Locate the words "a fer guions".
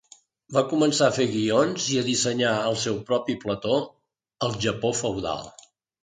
1.09-1.83